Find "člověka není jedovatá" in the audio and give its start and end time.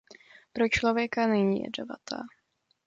0.69-2.21